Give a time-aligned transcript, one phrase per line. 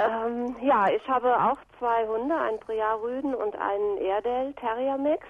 [0.00, 5.26] Ähm, ja, ich habe auch zwei Hunde, einen Briar-Rüden und einen Airedale Terrier Mix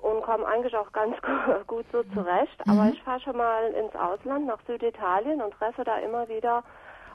[0.00, 1.16] und komme eigentlich auch ganz
[1.68, 2.60] gut so zurecht.
[2.66, 6.64] Aber ich fahre schon mal ins Ausland, nach Süditalien und treffe da immer wieder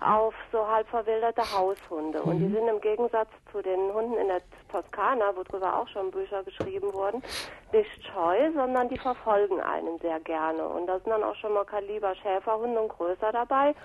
[0.02, 2.22] auf so halb verwilderte Haushunde.
[2.22, 4.42] Und die sind im Gegensatz zu den Hunden in der
[4.72, 7.22] Toskana, worüber auch schon Bücher geschrieben wurden,
[7.72, 10.68] nicht scheu, sondern die verfolgen einen sehr gerne.
[10.68, 13.76] Und da sind dann auch schon mal Kaliber Schäferhunde und größer dabei.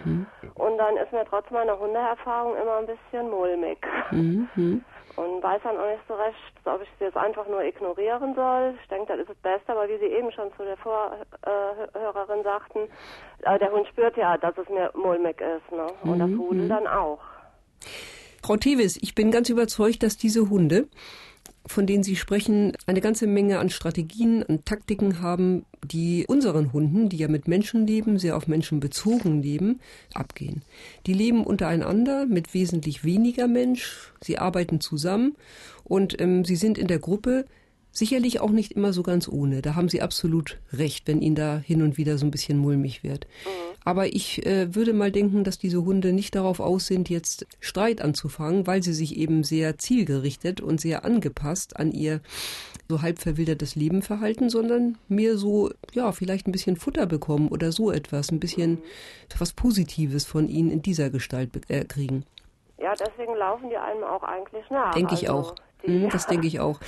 [0.54, 3.78] Und dann ist mir trotz meiner Hundeerfahrung immer ein bisschen mulmig.
[4.10, 4.84] Mhm.
[5.16, 8.74] Und weiß dann auch nicht so recht, ob ich sie jetzt einfach nur ignorieren soll.
[8.80, 12.80] Ich denke, das ist das Beste, aber wie Sie eben schon zu der Vorhörerin sagten,
[13.42, 15.70] äh, der Hund spürt ja, dass es mir mulmig ist.
[15.70, 15.86] Ne?
[16.02, 17.20] Und das Rudel dann auch.
[18.42, 20.88] Frau Tevis, ich bin ganz überzeugt, dass diese Hunde,
[21.66, 27.08] von denen Sie sprechen, eine ganze Menge an Strategien, an Taktiken haben, die unseren Hunden,
[27.08, 29.80] die ja mit Menschen leben, sehr auf Menschen bezogen leben,
[30.14, 30.62] abgehen.
[31.06, 35.36] Die leben untereinander mit wesentlich weniger Mensch, sie arbeiten zusammen
[35.84, 37.46] und ähm, sie sind in der Gruppe
[37.92, 39.62] sicherlich auch nicht immer so ganz ohne.
[39.62, 43.04] Da haben Sie absolut recht, wenn Ihnen da hin und wieder so ein bisschen mulmig
[43.04, 43.26] wird.
[43.84, 48.00] Aber ich äh, würde mal denken, dass diese Hunde nicht darauf aus sind, jetzt Streit
[48.00, 52.20] anzufangen, weil sie sich eben sehr zielgerichtet und sehr angepasst an ihr
[52.88, 57.72] so halb verwildertes Leben verhalten, sondern mehr so, ja, vielleicht ein bisschen Futter bekommen oder
[57.72, 58.78] so etwas, ein bisschen
[59.38, 62.24] was Positives von ihnen in dieser Gestalt äh, kriegen.
[62.78, 64.92] Ja, deswegen laufen die einem auch eigentlich nach.
[64.94, 65.54] Denke ich Also, auch.
[65.86, 66.80] Die, Mhm, das denke ich auch.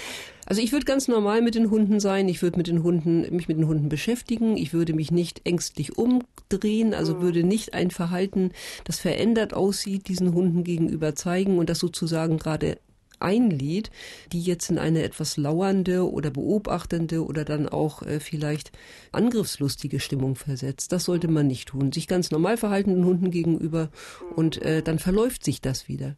[0.47, 2.29] Also ich würde ganz normal mit den Hunden sein.
[2.29, 4.57] Ich würde mit den Hunden, mich mit den Hunden beschäftigen.
[4.57, 8.53] Ich würde mich nicht ängstlich umdrehen, also würde nicht ein Verhalten,
[8.85, 12.79] das verändert aussieht, diesen Hunden gegenüber zeigen und das sozusagen gerade
[13.21, 13.91] einlädt,
[14.33, 18.71] die jetzt in eine etwas lauernde oder beobachtende oder dann auch äh, vielleicht
[19.13, 20.93] angriffslustige Stimmung versetzt.
[20.93, 21.93] Das sollte man nicht tun.
[21.93, 23.89] Sich ganz normal verhaltenden Hunden gegenüber
[24.37, 26.17] und äh, dann verläuft sich das wieder.